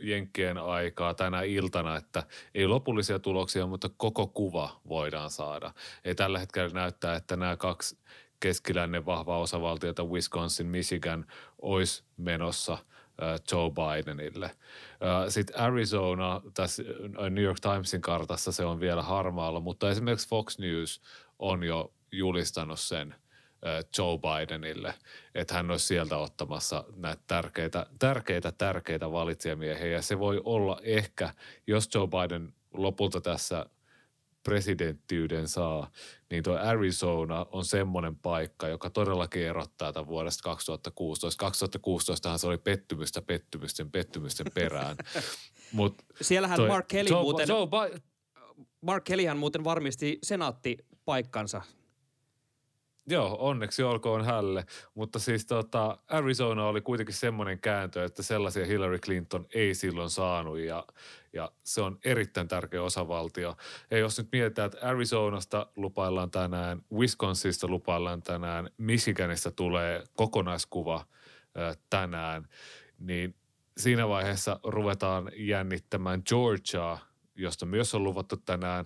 Jenkkien 0.00 0.58
aikaa 0.58 1.14
tänä 1.14 1.42
iltana, 1.42 1.96
että 1.96 2.22
ei 2.54 2.66
lopullisia 2.66 3.18
tuloksia, 3.18 3.66
mutta 3.66 3.90
koko 3.96 4.26
kuva 4.26 4.80
voidaan 4.88 5.30
saada. 5.30 5.74
Ei 6.04 6.14
tällä 6.14 6.38
hetkellä 6.38 6.70
näyttää, 6.74 7.16
että 7.16 7.36
nämä 7.36 7.56
kaksi 7.56 7.98
keskilännen 8.40 9.06
vahvaa 9.06 9.38
osavaltiota, 9.38 10.04
Wisconsin, 10.04 10.66
Michigan, 10.66 11.26
olisi 11.62 12.04
menossa 12.16 12.78
Joe 13.52 13.70
Bidenille. 13.70 14.50
Sitten 15.28 15.58
Arizona, 15.58 16.40
tässä 16.54 16.82
New 17.30 17.44
York 17.44 17.60
Timesin 17.60 18.00
kartassa 18.00 18.52
se 18.52 18.64
on 18.64 18.80
vielä 18.80 19.02
harmaalla, 19.02 19.60
mutta 19.60 19.90
esimerkiksi 19.90 20.28
Fox 20.28 20.58
News 20.58 21.00
on 21.38 21.64
jo 21.64 21.92
julistanut 22.12 22.80
sen 22.80 23.14
Joe 23.98 24.18
Bidenille, 24.18 24.94
että 25.34 25.54
hän 25.54 25.70
olisi 25.70 25.86
sieltä 25.86 26.16
ottamassa 26.16 26.84
näitä 26.96 27.22
tärkeitä, 27.26 27.86
tärkeitä, 27.98 28.52
tärkeitä 28.52 29.12
valitsijamiehiä. 29.12 29.86
Ja 29.86 30.02
se 30.02 30.18
voi 30.18 30.40
olla 30.44 30.80
ehkä, 30.82 31.34
jos 31.66 31.88
Joe 31.94 32.06
Biden 32.06 32.52
lopulta 32.74 33.20
tässä 33.20 33.66
presidenttiyden 34.42 35.48
saa, 35.48 35.90
niin 36.30 36.42
tuo 36.42 36.56
Arizona 36.56 37.46
on 37.52 37.64
semmoinen 37.64 38.16
paikka, 38.16 38.68
joka 38.68 38.90
todellakin 38.90 39.42
erottaa 39.42 39.92
tämän 39.92 40.06
vuodesta 40.06 40.42
2016. 40.42 41.40
2016 41.40 42.38
se 42.38 42.46
oli 42.46 42.58
pettymystä 42.58 43.22
pettymysten 43.22 43.90
pettymysten 43.90 44.46
perään. 44.54 44.96
Mut 45.72 46.02
Siellähän 46.20 46.56
toi 46.56 46.68
Mark 46.68 46.88
Kelly 46.88 47.10
Joe, 47.10 47.22
muuten, 47.22 47.48
Joe 47.48 47.66
Bi- 47.66 48.00
Mark 48.80 49.04
Kellyhän 49.04 49.38
muuten 49.38 49.64
varmisti 49.64 50.18
senaattipaikkansa. 50.22 51.62
Joo, 53.10 53.36
onneksi 53.40 53.82
olkoon 53.82 54.24
hälle. 54.24 54.66
Mutta 54.94 55.18
siis 55.18 55.46
tota, 55.46 55.98
Arizona 56.08 56.66
oli 56.66 56.80
kuitenkin 56.80 57.14
semmoinen 57.14 57.60
kääntö, 57.60 58.04
että 58.04 58.22
sellaisia 58.22 58.66
Hillary 58.66 58.98
Clinton 58.98 59.46
ei 59.54 59.74
silloin 59.74 60.10
saanut 60.10 60.58
ja, 60.58 60.84
ja 61.32 61.52
se 61.64 61.80
on 61.80 61.98
erittäin 62.04 62.48
tärkeä 62.48 62.82
osavaltio. 62.82 63.56
Ja 63.90 63.98
jos 63.98 64.18
nyt 64.18 64.28
mietitään, 64.32 64.66
että 64.66 64.88
Arizonasta 64.88 65.66
lupaillaan 65.76 66.30
tänään, 66.30 66.82
Wisconsinista 66.92 67.68
lupaillaan 67.68 68.22
tänään, 68.22 68.70
Michiganista 68.76 69.50
tulee 69.50 70.04
kokonaiskuva 70.16 71.06
ö, 71.56 71.74
tänään, 71.90 72.48
niin 72.98 73.34
siinä 73.76 74.08
vaiheessa 74.08 74.60
ruvetaan 74.62 75.30
jännittämään 75.36 76.22
Georgiaa, 76.28 76.98
josta 77.34 77.66
myös 77.66 77.94
on 77.94 78.04
luvattu 78.04 78.36
tänään, 78.36 78.84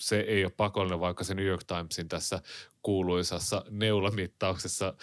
se 0.00 0.20
ei 0.20 0.44
ole 0.44 0.52
pakollinen, 0.56 1.00
vaikka 1.00 1.24
se 1.24 1.34
New 1.34 1.46
York 1.46 1.64
Timesin 1.64 2.08
tässä 2.08 2.40
kuuluisassa 2.82 3.64
neulamittauksessa 3.70 4.94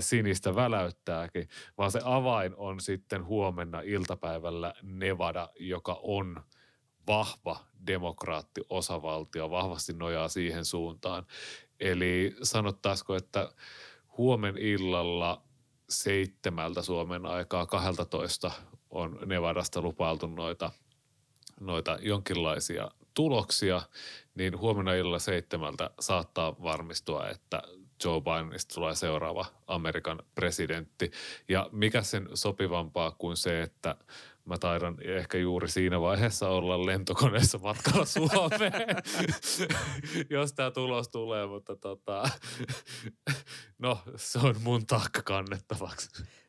sinistä 0.00 0.54
väläyttääkin, 0.54 1.48
vaan 1.78 1.90
se 1.90 2.00
avain 2.04 2.54
on 2.56 2.80
sitten 2.80 3.24
huomenna 3.24 3.80
iltapäivällä 3.80 4.74
Nevada, 4.82 5.48
joka 5.58 6.00
on 6.02 6.44
vahva 7.06 7.64
demokraattiosavaltio, 7.86 9.50
vahvasti 9.50 9.92
nojaa 9.92 10.28
siihen 10.28 10.64
suuntaan. 10.64 11.26
Eli 11.80 12.36
sanottaisiko, 12.42 13.16
että 13.16 13.52
huomen 14.18 14.58
illalla 14.58 15.42
seitsemältä 15.88 16.82
Suomen 16.82 17.26
aikaa 17.26 17.66
12 17.66 18.50
on 18.90 19.18
Nevadasta 19.26 19.82
lupailtu 19.82 20.26
noita, 20.26 20.70
noita 21.60 21.98
jonkinlaisia 22.02 22.90
tuloksia, 23.20 23.82
niin 24.34 24.58
huomenna 24.58 24.94
illalla 24.94 25.18
seitsemältä 25.18 25.90
saattaa 26.00 26.62
varmistua, 26.62 27.28
että 27.28 27.62
Joe 28.04 28.20
Bidenista 28.20 28.74
tulee 28.74 28.94
seuraava 28.94 29.46
Amerikan 29.66 30.22
presidentti. 30.34 31.10
Ja 31.48 31.68
mikä 31.72 32.02
sen 32.02 32.28
sopivampaa 32.34 33.10
kuin 33.10 33.36
se, 33.36 33.62
että 33.62 33.96
mä 34.44 34.58
taidan 34.58 34.96
ehkä 35.00 35.38
juuri 35.38 35.68
siinä 35.68 36.00
vaiheessa 36.00 36.48
olla 36.48 36.86
lentokoneessa 36.86 37.58
matkalla 37.58 38.04
Suomeen, 38.04 38.96
jos 40.36 40.52
tämä 40.52 40.70
tulos 40.70 41.08
tulee, 41.08 41.46
mutta 41.46 41.76
tota, 41.76 42.22
no 43.78 43.98
se 44.16 44.38
on 44.38 44.54
mun 44.62 44.86
taakka 44.86 45.22
kannettavaksi. 45.22 46.08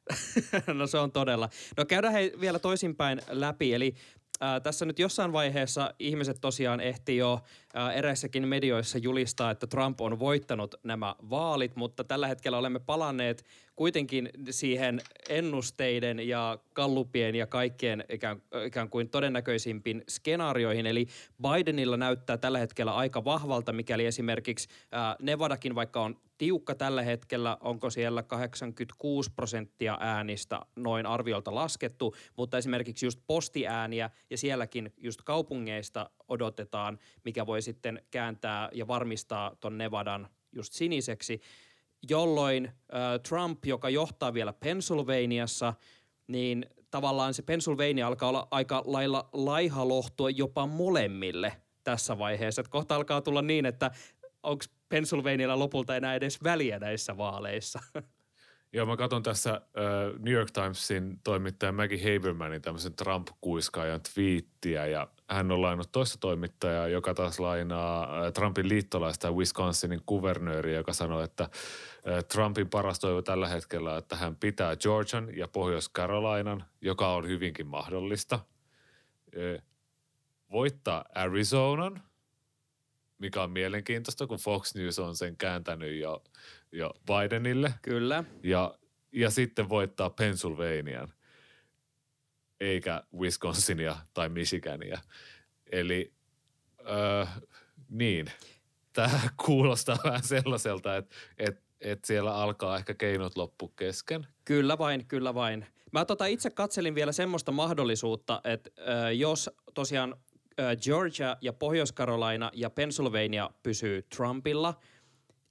no 0.74 0.88
se 0.88 0.98
on 0.98 1.12
todella. 1.12 1.50
No 1.78 1.86
käydään 1.86 2.14
hei 2.14 2.34
vielä 2.42 2.60
toisinpäin 2.60 3.22
läpi, 3.30 3.74
eli 3.74 3.96
Ää, 4.42 4.60
tässä 4.60 4.86
nyt 4.86 5.00
jossain 5.00 5.34
vaiheessa 5.34 5.94
ihmiset 6.00 6.38
tosiaan 6.42 6.80
ehti 6.80 7.18
jo 7.18 7.42
eräissäkin 7.96 8.48
medioissa 8.48 8.98
julistaa, 8.98 9.52
että 9.52 9.68
Trump 9.68 10.02
on 10.02 10.20
voittanut 10.20 10.76
nämä 10.84 11.16
vaalit, 11.30 11.76
mutta 11.76 12.04
tällä 12.04 12.28
hetkellä 12.28 12.58
olemme 12.58 12.80
palanneet 12.80 13.46
kuitenkin 13.76 14.30
siihen 14.50 15.02
ennusteiden 15.30 16.28
ja 16.28 16.60
kallupien 16.74 17.36
ja 17.36 17.48
kaikkien 17.48 18.04
ikään, 18.10 18.42
ikään 18.66 18.90
kuin 18.90 19.10
todennäköisimpiin 19.10 20.04
skenaarioihin. 20.10 20.86
Eli 20.86 21.08
Bidenilla 21.42 21.98
näyttää 21.98 22.38
tällä 22.38 22.60
hetkellä 22.60 22.96
aika 22.96 23.26
vahvalta, 23.26 23.74
mikäli 23.74 24.06
esimerkiksi 24.06 24.70
Nevadakin, 25.22 25.76
vaikka 25.76 26.02
on 26.02 26.16
tiukka 26.38 26.76
tällä 26.76 27.02
hetkellä, 27.02 27.58
onko 27.62 27.90
siellä 27.90 28.24
86 28.24 29.32
prosenttia 29.36 29.98
äänistä 30.00 30.60
noin 30.76 31.06
arviolta 31.06 31.56
laskettu, 31.56 32.16
mutta 32.38 32.58
esimerkiksi 32.58 33.06
just 33.06 33.20
postiääniä 33.28 34.10
ja 34.30 34.38
sielläkin 34.38 34.94
just 34.98 35.22
kaupungeista 35.22 36.10
odotetaan, 36.32 37.00
mikä 37.26 37.46
voi 37.46 37.62
sitten 37.62 38.02
kääntää 38.12 38.70
ja 38.74 38.88
varmistaa 38.88 39.56
ton 39.60 39.78
Nevadan 39.78 40.28
just 40.52 40.74
siniseksi, 40.74 41.42
jolloin 42.10 42.66
äh, 42.66 42.74
Trump, 43.30 43.66
joka 43.66 43.90
johtaa 43.90 44.34
vielä 44.34 44.54
Pennsylvaniassa, 44.54 45.74
niin 46.28 46.66
tavallaan 46.92 47.34
se 47.34 47.42
Pennsylvania 47.42 48.08
alkaa 48.08 48.30
olla 48.30 48.48
aika 48.52 48.84
lailla 48.86 49.30
laihalohtua 49.34 50.30
jopa 50.30 50.68
molemmille 50.68 51.62
tässä 51.84 52.18
vaiheessa. 52.18 52.62
Että 52.62 52.72
kohta 52.72 52.96
alkaa 52.96 53.22
tulla 53.22 53.42
niin, 53.42 53.66
että 53.66 53.92
onko 54.44 54.64
Pennsylvanialla 54.90 55.60
lopulta 55.60 55.96
enää 55.96 56.16
edes 56.16 56.44
väliä 56.44 56.80
näissä 56.80 57.18
vaaleissa. 57.18 57.80
Joo, 58.74 58.86
mä 58.86 58.98
katson 58.98 59.24
tässä 59.24 59.52
äh, 59.52 59.62
New 60.20 60.34
York 60.34 60.52
Timesin 60.52 61.20
toimittaja 61.24 61.72
Maggie 61.72 62.14
Habermanin 62.14 62.62
tämmöisen 62.62 62.94
Trump-kuiskaajan 62.94 64.02
twiittiä 64.14 64.86
ja 64.86 65.08
hän 65.30 65.52
on 65.52 65.62
lainannut 65.62 65.92
toista 65.92 66.18
toimittajaa, 66.20 66.88
joka 66.88 67.14
taas 67.14 67.40
lainaa 67.40 68.26
äh, 68.26 68.34
Trumpin 68.34 68.70
liittolaista 68.70 69.32
Wisconsinin 69.32 70.02
kuvernööriä, 70.06 70.78
joka 70.78 70.94
sanoi, 70.94 71.24
että 71.24 71.44
äh, 71.44 72.24
Trumpin 72.32 72.70
paras 72.70 73.00
toivo 73.00 73.22
tällä 73.22 73.48
hetkellä, 73.48 73.98
että 73.98 74.16
hän 74.16 74.36
pitää 74.36 74.76
Georgian 74.76 75.38
ja 75.38 75.48
Pohjois-Carolinan, 75.48 76.64
joka 76.82 77.14
on 77.14 77.28
hyvinkin 77.28 77.68
mahdollista, 77.68 78.40
äh, 79.38 79.64
voittaa 80.52 81.06
Arizonan, 81.16 82.04
mikä 83.18 83.44
on 83.44 83.52
mielenkiintoista, 83.52 84.28
kun 84.28 84.38
Fox 84.38 84.76
News 84.76 85.00
on 85.00 85.16
sen 85.16 85.38
kääntänyt 85.38 86.00
jo, 86.00 86.24
jo 86.72 86.94
Bidenille– 87.06 87.74
Kyllä. 87.82 88.24
ja, 88.44 88.78
ja 89.12 89.30
sitten 89.30 89.70
voittaa 89.70 90.10
Pennsylvanian, 90.10 91.14
eikä 92.60 93.04
Wisconsinia 93.20 93.96
tai 94.14 94.30
Michigania. 94.30 95.00
Eli 95.72 96.14
ö, 96.80 97.28
Niin. 97.92 98.32
Tämä 98.94 99.20
kuulostaa 99.46 99.98
vähän 100.04 100.24
sellaiselta, 100.24 100.98
että, 100.98 101.16
että, 101.38 101.62
että 101.82 102.08
siellä 102.08 102.36
alkaa 102.36 102.78
ehkä 102.78 102.94
keinot 102.94 103.38
loppu 103.38 103.68
kesken. 103.68 104.28
Kyllä 104.46 104.78
vain, 104.78 105.06
kyllä 105.06 105.34
vain. 105.34 105.66
Mä 105.92 106.06
tota 106.06 106.26
itse 106.26 106.50
katselin 106.50 106.96
vielä 106.96 107.12
semmoista 107.12 107.52
mahdollisuutta, 107.52 108.42
että 108.44 108.70
äh, 108.80 109.16
jos 109.16 109.50
tosiaan 109.74 110.16
äh, 110.60 110.78
Georgia 110.84 111.38
ja 111.42 111.54
Pohjois-Carolina 111.54 112.52
ja 112.54 112.70
Pennsylvania 112.70 113.50
pysyy 113.64 114.02
Trumpilla 114.02 114.80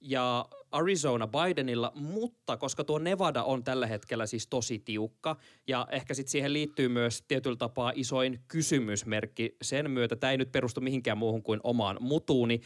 ja 0.01 0.45
Arizona 0.71 1.27
Bidenilla, 1.27 1.91
mutta 1.95 2.57
koska 2.57 2.83
tuo 2.83 2.99
Nevada 2.99 3.43
on 3.43 3.63
tällä 3.63 3.87
hetkellä 3.87 4.25
siis 4.25 4.47
tosi 4.47 4.79
tiukka 4.79 5.37
ja 5.67 5.87
ehkä 5.91 6.13
sitten 6.13 6.31
siihen 6.31 6.53
liittyy 6.53 6.89
myös 6.89 7.23
tietyllä 7.27 7.55
tapaa 7.55 7.91
isoin 7.95 8.39
kysymysmerkki 8.47 9.55
sen 9.61 9.91
myötä. 9.91 10.15
Tämä 10.15 10.31
ei 10.31 10.37
nyt 10.37 10.51
perustu 10.51 10.81
mihinkään 10.81 11.17
muuhun 11.17 11.43
kuin 11.43 11.59
omaan 11.63 11.97
mutuuni 11.99 12.61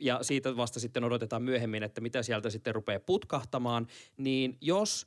ja 0.00 0.18
siitä 0.22 0.56
vasta 0.56 0.80
sitten 0.80 1.04
odotetaan 1.04 1.42
myöhemmin, 1.42 1.82
että 1.82 2.00
mitä 2.00 2.22
sieltä 2.22 2.50
sitten 2.50 2.74
rupeaa 2.74 3.00
putkahtamaan, 3.00 3.86
niin 4.16 4.56
jos 4.60 5.06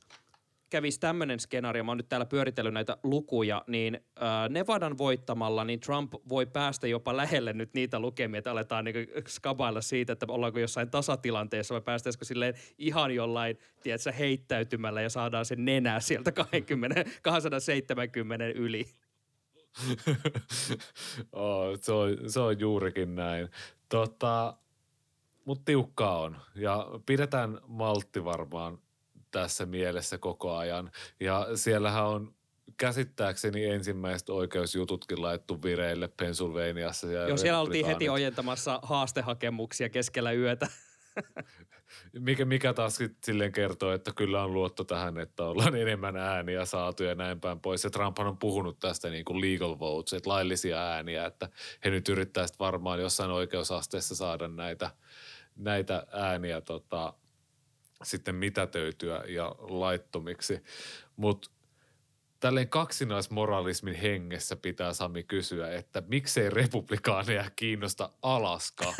kävisi 0.70 1.00
tämmöinen 1.00 1.40
skenaario, 1.40 1.84
mä 1.84 1.90
oon 1.90 1.96
nyt 1.96 2.08
täällä 2.08 2.26
pyöritellyt 2.26 2.74
näitä 2.74 2.96
lukuja, 3.02 3.64
niin 3.66 3.94
äh, 3.94 4.48
Nevadan 4.48 4.98
voittamalla, 4.98 5.64
niin 5.64 5.80
Trump 5.80 6.14
voi 6.28 6.46
päästä 6.46 6.86
jopa 6.86 7.16
lähelle 7.16 7.52
nyt 7.52 7.74
niitä 7.74 8.00
lukemia, 8.00 8.38
että 8.38 8.50
aletaan 8.50 8.84
niin 8.84 8.94
skabailla 9.28 9.80
siitä, 9.80 10.12
että 10.12 10.26
ollaanko 10.28 10.58
jossain 10.58 10.90
tasatilanteessa 10.90 11.74
vai 11.74 11.80
päästäisikö 11.80 12.24
silleen 12.24 12.54
ihan 12.78 13.14
jollain, 13.14 13.58
tiedätkö, 13.82 14.12
heittäytymällä 14.12 15.02
ja 15.02 15.10
saadaan 15.10 15.44
se 15.44 15.56
nenä 15.56 16.00
sieltä 16.00 16.32
20, 16.32 17.04
270 17.22 18.46
yli. 18.46 18.86
oh, 21.32 21.78
se, 21.80 21.92
on, 21.92 22.16
se 22.26 22.40
on 22.40 22.60
juurikin 22.60 23.14
näin. 23.14 23.48
Tota, 23.88 24.56
mutta 25.44 25.64
tiukkaa 25.64 26.20
on 26.20 26.36
ja 26.54 26.86
pidetään 27.06 27.58
maltti 27.66 28.24
varmaan 28.24 28.78
tässä 29.30 29.66
mielessä 29.66 30.18
koko 30.18 30.56
ajan. 30.56 30.90
Ja 31.20 31.46
siellähän 31.54 32.06
on 32.06 32.34
käsittääkseni 32.76 33.64
ensimmäiset 33.64 34.28
oikeusjututkin 34.28 35.22
laittu 35.22 35.62
vireille 35.62 36.08
Pennsylvaniassa. 36.08 37.06
Ja 37.06 37.28
Joo, 37.28 37.36
siellä 37.36 37.60
oltiin 37.60 37.86
heti 37.86 38.08
ojentamassa 38.08 38.80
haastehakemuksia 38.82 39.88
keskellä 39.88 40.32
yötä. 40.32 40.68
Mikä, 42.18 42.44
mikä 42.44 42.72
taas 42.72 42.98
silleen 43.24 43.52
kertoo, 43.52 43.92
että 43.92 44.12
kyllä 44.16 44.44
on 44.44 44.54
luotto 44.54 44.84
tähän, 44.84 45.18
että 45.18 45.44
ollaan 45.44 45.76
enemmän 45.76 46.16
ääniä 46.16 46.64
saatu 46.64 47.02
ja 47.02 47.14
näin 47.14 47.40
päin 47.40 47.60
pois. 47.60 47.84
Ja 47.84 47.90
Trump 47.90 48.18
on 48.18 48.38
puhunut 48.38 48.78
tästä 48.78 49.10
niin 49.10 49.24
kuin 49.24 49.40
legal 49.40 49.78
votes, 49.78 50.12
että 50.12 50.30
laillisia 50.30 50.78
ääniä, 50.78 51.26
että 51.26 51.48
he 51.84 51.90
nyt 51.90 52.08
yrittää 52.08 52.46
varmaan 52.58 53.00
jossain 53.00 53.30
oikeusasteessa 53.30 54.14
saada 54.14 54.48
näitä, 54.48 54.90
näitä 55.56 56.06
ääniä 56.12 56.60
tota, 56.60 57.12
sitten 58.02 58.34
mitätöityä 58.34 59.24
ja 59.28 59.54
laittomiksi. 59.58 60.62
Mutta 61.16 61.50
tälleen 62.40 62.68
kaksinaismoralismin 62.68 63.94
hengessä 63.94 64.56
pitää 64.56 64.92
Sami 64.92 65.22
kysyä, 65.22 65.74
että 65.74 66.02
miksei 66.06 66.50
republikaaneja 66.50 67.50
kiinnosta 67.56 68.10
Alaska? 68.22 68.94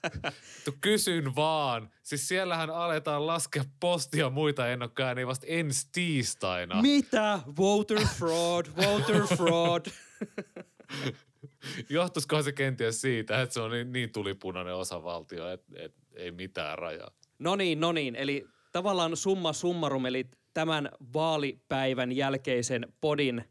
Kysyn 0.80 1.36
vaan. 1.36 1.90
Siis 2.02 2.28
siellähän 2.28 2.70
aletaan 2.70 3.26
laskea 3.26 3.64
postia 3.80 4.30
muita 4.30 4.68
ennokkaan 4.68 5.26
vasta 5.26 5.46
ensi 5.48 5.88
tiistaina. 5.92 6.82
Mitä? 6.82 7.40
Voter 7.56 8.06
fraud, 8.18 8.66
voter 8.76 9.22
fraud. 9.36 9.86
Johtuisikohan 11.88 12.44
se 12.44 12.52
kenties 12.52 13.00
siitä, 13.00 13.42
että 13.42 13.54
se 13.54 13.60
on 13.60 13.70
niin, 13.70 13.92
niin 13.92 14.12
tulipunainen 14.12 14.74
osavaltio, 14.74 15.50
että, 15.50 15.72
että 15.76 16.00
ei 16.14 16.30
mitään 16.30 16.78
rajaa. 16.78 17.10
No 17.38 17.56
niin, 17.56 17.80
no 17.80 17.92
niin. 17.92 18.16
Eli 18.16 18.46
tavallaan 18.72 19.16
summa 19.16 19.52
summarum, 19.52 20.06
eli 20.06 20.26
tämän 20.54 20.88
vaalipäivän 21.14 22.12
jälkeisen 22.12 22.92
podin 23.00 23.44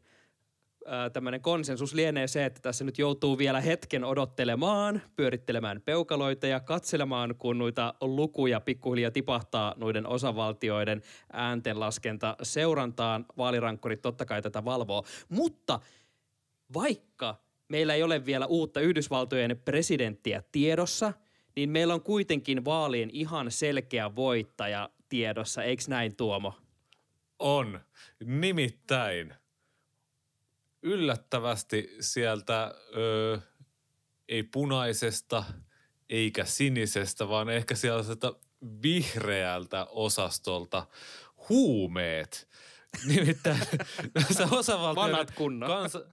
tämmöinen 1.12 1.40
konsensus 1.40 1.94
lienee 1.94 2.26
se, 2.26 2.44
että 2.44 2.60
tässä 2.62 2.84
nyt 2.84 2.98
joutuu 2.98 3.38
vielä 3.38 3.60
hetken 3.60 4.04
odottelemaan, 4.04 5.02
pyörittelemään 5.16 5.80
peukaloita 5.80 6.46
ja 6.46 6.60
katselemaan, 6.60 7.34
kun 7.38 7.58
noita 7.58 7.94
lukuja 8.00 8.60
pikkuhiljaa 8.60 9.10
tipahtaa 9.10 9.74
noiden 9.76 10.06
osavaltioiden 10.06 11.02
ääntenlaskenta 11.32 12.36
seurantaan. 12.42 13.26
Vaalirankkurit 13.38 14.02
totta 14.02 14.24
kai 14.24 14.42
tätä 14.42 14.64
valvoo. 14.64 15.04
Mutta 15.28 15.80
vaikka 16.74 17.36
meillä 17.68 17.94
ei 17.94 18.02
ole 18.02 18.26
vielä 18.26 18.46
uutta 18.46 18.80
Yhdysvaltojen 18.80 19.60
presidenttiä 19.64 20.42
tiedossa– 20.52 21.12
niin 21.56 21.70
meillä 21.70 21.94
on 21.94 22.02
kuitenkin 22.02 22.64
vaalien 22.64 23.10
ihan 23.12 23.50
selkeä 23.50 24.16
voittaja 24.16 24.90
tiedossa, 25.08 25.62
eikö 25.62 25.82
näin 25.88 26.16
Tuomo? 26.16 26.54
On. 27.38 27.80
Nimittäin 28.24 29.34
yllättävästi 30.82 31.96
sieltä 32.00 32.74
ö, 32.96 33.40
ei 34.28 34.42
punaisesta 34.42 35.44
eikä 36.08 36.44
sinisestä, 36.44 37.28
vaan 37.28 37.48
ehkä 37.48 37.74
sieltä 37.74 38.32
vihreältä 38.82 39.84
osastolta 39.84 40.86
huumeet. 41.48 42.48
Nimittäin 43.14 43.60
osavaltioiden 44.50 45.60
kansa, 45.66 46.04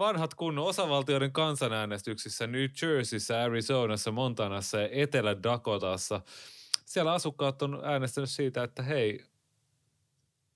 vanhat 0.00 0.34
kunnon 0.34 0.66
osavaltioiden 0.66 1.32
kansanäänestyksissä 1.32 2.46
New 2.46 2.64
Jerseyssä, 2.82 3.42
Arizonassa, 3.42 4.12
Montanassa 4.12 4.80
ja 4.80 4.88
Etelä-Dakotassa. 4.92 6.20
Siellä 6.84 7.12
asukkaat 7.12 7.62
on 7.62 7.80
äänestänyt 7.84 8.30
siitä, 8.30 8.62
että 8.62 8.82
hei, 8.82 9.24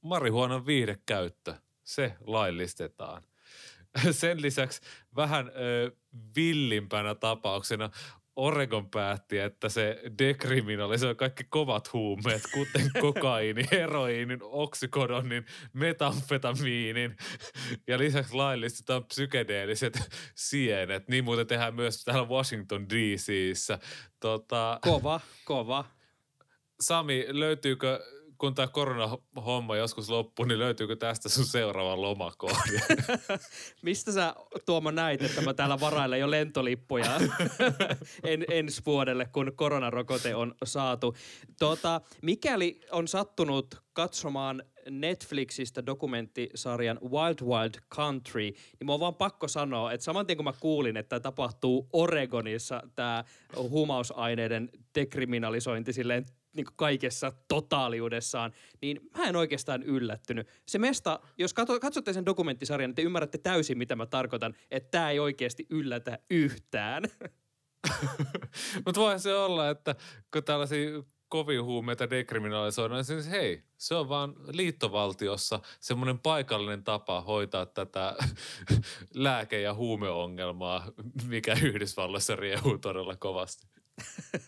marihuonan 0.01 0.67
viihdekäyttö, 0.67 1.55
se 1.83 2.15
laillistetaan. 2.21 3.23
Sen 4.11 4.43
lisäksi 4.43 4.81
vähän 5.17 5.49
ö, 5.57 5.91
villimpänä 6.37 7.15
tapauksena 7.15 7.91
Oregon 8.37 8.91
päätti, 8.91 9.39
että 9.39 9.69
se 9.69 10.03
dekriminalisoi 10.19 11.15
kaikki 11.15 11.45
kovat 11.45 11.93
huumeet, 11.93 12.43
kuten 12.55 12.91
kokaini, 13.01 13.65
heroiinin, 13.71 14.39
oksikodonin, 14.43 15.47
metamfetamiinin 15.73 17.17
ja 17.87 17.99
lisäksi 17.99 18.35
laillistetaan 18.35 19.05
psykedeelliset 19.05 20.09
sienet. 20.35 21.09
Niin 21.09 21.25
muuten 21.25 21.47
tehdään 21.47 21.75
myös 21.75 22.05
täällä 22.05 22.29
Washington 22.29 22.89
DCissä. 22.89 23.79
Tota, 24.21 24.79
kova, 24.83 25.21
kova. 25.45 25.85
Sami, 26.81 27.27
löytyykö 27.29 28.01
kun 28.45 28.55
tämä 28.55 28.69
koronahomma 28.69 29.77
joskus 29.77 30.11
loppuu, 30.11 30.45
niin 30.45 30.59
löytyykö 30.59 30.97
tästä 30.97 31.29
sun 31.29 31.45
seuraava 31.45 32.03
lomakohde? 32.03 32.81
Mistä 33.83 34.13
sä 34.13 34.35
Tuomo 34.67 34.91
näit, 34.91 35.23
että 35.23 35.41
mä 35.41 35.55
täällä 35.55 35.81
varailen 35.81 36.21
jo 36.21 36.31
lentolippuja 36.31 37.21
en, 38.25 38.45
ensi 38.51 38.83
vuodelle, 38.87 39.27
kun 39.33 39.53
koronarokote 39.57 40.35
on 40.35 40.55
saatu. 40.65 41.17
Tota, 41.59 42.01
mikäli 42.23 42.81
on 42.91 43.09
sattunut 43.09 43.83
katsomaan 43.93 44.63
Netflixistä 44.91 45.87
dokumenttisarjan 45.87 46.99
Wild 47.03 47.41
Wild 47.43 47.75
Country, 47.95 48.43
niin 48.43 48.87
mä 48.87 48.93
oon 48.93 49.01
vaan 49.01 49.15
pakko 49.15 49.49
sanoa, 49.49 49.93
että 49.93 50.05
saman 50.05 50.27
tien 50.27 50.37
kun 50.37 50.45
mä 50.45 50.55
kuulin, 50.61 50.97
että 50.97 51.21
tapahtuu 51.21 51.89
Oregonissa 51.93 52.83
tämä 52.95 53.25
huumausaineiden 53.57 54.71
dekriminalisointi 54.95 55.93
silleen 55.93 56.27
niin 56.55 56.67
kaikessa 56.77 57.33
totaaliudessaan, 57.49 58.53
niin 58.83 59.01
mä 59.19 59.25
en 59.25 59.37
oikeastaan 59.37 59.83
yllättynyt. 59.83 60.49
Se 60.69 60.79
mesta, 60.79 61.21
jos 61.39 61.55
katsotte 61.55 62.13
sen 62.13 62.27
dokumenttisarjan, 62.27 62.89
niin 62.89 62.95
te 62.95 63.03
ymmärrätte 63.03 63.39
täysin, 63.39 63.79
mitä 63.79 63.97
mä 63.97 64.07
tarkoitan, 64.07 64.55
että 64.71 64.91
tämä 64.91 65.11
ei 65.11 65.19
oikeasti 65.19 65.67
yllätä 65.71 66.19
yhtään. 66.31 67.05
Mutta 68.87 69.01
voi 69.01 69.21
se 69.21 69.35
olla, 69.35 69.71
että 69.71 69.95
kun 70.33 70.45
tällaisia 70.45 71.03
kovin 71.29 71.65
huumeita 71.65 72.11
dekriminalisoidaan, 72.11 72.99
niin 72.99 73.05
siis 73.05 73.31
hei, 73.31 73.63
se 73.79 73.95
on 73.95 74.09
vaan 74.09 74.35
liittovaltiossa 74.53 75.61
semmoinen 75.81 76.19
paikallinen 76.19 76.85
tapa 76.85 77.21
hoitaa 77.21 77.67
tätä 77.67 78.17
lääke- 79.15 79.61
ja 79.61 79.75
huumeongelmaa, 79.75 80.93
mikä 81.27 81.57
Yhdysvalloissa 81.63 82.37
riehuu 82.37 82.79
todella 82.79 83.17
kovasti. 83.17 83.67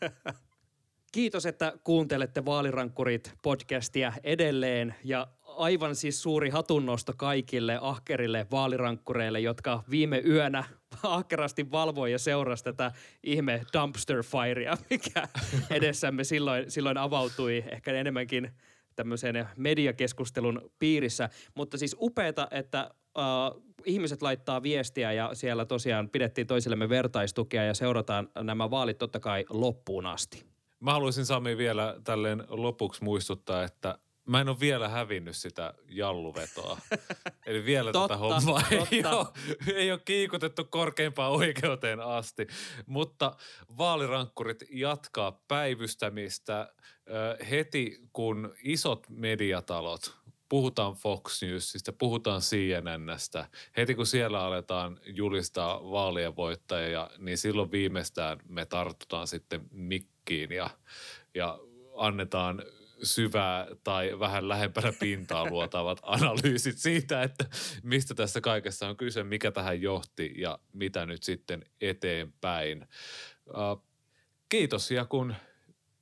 Kiitos, 1.13 1.47
että 1.47 1.73
kuuntelette 1.85 2.45
Vaalirankkurit 2.45 3.33
podcastia 3.43 4.13
edelleen 4.25 4.95
ja 5.05 5.27
aivan 5.43 5.97
siis 5.97 6.23
suuri 6.23 6.51
hatunnosto 6.51 7.13
kaikille 7.17 7.79
ahkerille 7.81 8.47
vaalirankkureille, 8.51 9.41
jotka 9.41 9.85
viime 9.91 10.23
yönä 10.27 10.65
ahkerasti 11.03 11.71
valvoi 11.71 12.13
ja 12.13 12.19
seurasi 12.19 12.65
tätä 12.65 12.93
ihme 13.23 13.63
dumpster 13.73 14.23
firea, 14.23 14.77
mikä 14.91 15.29
edessämme 15.71 16.25
silloin, 16.25 16.71
silloin 16.71 16.99
avautui 16.99 17.65
ehkä 17.71 17.93
enemmänkin 17.93 18.51
tämmöisen 18.97 19.49
mediakeskustelun 19.57 20.71
piirissä. 20.79 21.29
Mutta 21.55 21.79
siis 21.79 21.97
upeeta, 22.01 22.49
että 22.51 22.91
uh, 23.19 23.63
ihmiset 23.85 24.23
laittaa 24.23 24.63
viestiä 24.63 25.13
ja 25.13 25.31
siellä 25.33 25.65
tosiaan 25.65 26.09
pidettiin 26.09 26.47
toisillemme 26.47 26.89
vertaistukea 26.89 27.65
ja 27.65 27.75
seurataan 27.75 28.29
nämä 28.43 28.71
vaalit 28.71 28.99
totta 28.99 29.21
kai 29.21 29.45
loppuun 29.51 30.07
asti. 30.07 30.56
Mä 30.81 30.93
haluaisin 30.93 31.27
Sami 31.27 31.57
vielä 31.57 31.97
tälleen 32.05 32.45
lopuksi 32.49 33.05
muistuttaa, 33.05 33.65
että 33.65 33.99
mä 34.27 34.41
en 34.41 34.49
ole 34.49 34.61
vielä 34.61 34.89
hävinnyt 34.89 35.37
sitä 35.37 35.75
jalluvetoa. 35.89 36.79
Eli 37.47 37.65
vielä 37.65 37.93
Totta, 37.93 38.09
tätä 38.09 38.19
hommaa 38.19 38.63
ei 38.71 38.79
ole, 39.05 39.27
ei 39.75 39.93
ole 39.93 40.01
kiikutettu 40.05 40.65
korkeimpaan 40.65 41.33
oikeuteen 41.33 42.01
asti. 42.01 42.47
Mutta 42.87 43.37
vaalirankkurit 43.79 44.65
jatkaa 44.71 45.43
päivystämistä 45.49 46.73
heti, 47.51 48.01
kun 48.13 48.55
isot 48.63 49.07
mediatalot, 49.09 50.17
puhutaan 50.49 50.95
Fox 50.95 51.43
Newsista, 51.43 51.93
puhutaan 51.93 52.41
CNNstä, 52.41 53.49
heti 53.77 53.95
kun 53.95 54.07
siellä 54.07 54.41
aletaan 54.41 55.01
julistaa 55.07 55.91
vaalien 55.91 56.37
voittajia, 56.37 57.11
niin 57.19 57.39
silloin 57.39 57.71
viimeistään 57.71 58.39
me 58.49 58.67
tartutaan 58.67 59.27
sitten 59.27 59.61
mikkiin 59.71 60.53
ja, 60.53 60.71
ja 61.35 61.59
annetaan 61.97 62.63
syvää 63.03 63.67
tai 63.85 64.19
vähän 64.19 64.49
lähempänä 64.49 64.93
pintaa 65.01 65.49
luotavat 65.51 65.99
analyysit 66.03 66.79
siitä, 66.79 67.23
että 67.23 67.45
mistä 67.83 68.15
tässä 68.15 68.41
kaikessa 68.41 68.89
on 68.89 68.97
kyse, 68.97 69.23
mikä 69.25 69.51
tähän 69.51 69.83
johti 69.83 70.35
ja 70.37 70.59
mitä 70.73 71.07
nyt 71.07 71.23
sitten 71.23 71.65
eteenpäin. 71.81 72.89
Uh, 73.49 73.85
kiitos 74.49 74.91
ja 74.91 75.05
kun 75.05 75.35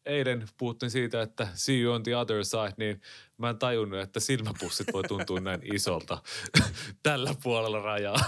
eilen 0.07 0.49
puhuttiin 0.59 0.91
siitä, 0.91 1.23
että 1.23 1.49
see 1.55 1.81
you 1.81 1.95
on 1.95 2.03
the 2.03 2.17
other 2.17 2.45
side, 2.45 2.75
niin 2.77 3.01
mä 3.39 3.51
en 3.51 3.59
tajunnut, 3.59 4.01
että 4.01 4.21
silmäpussit 4.21 4.87
voi 4.93 5.03
tuntua 5.03 5.41
näin 5.41 5.75
isolta 5.75 6.23
tällä 7.03 7.35
puolella 7.43 7.83
rajaa. 7.83 8.19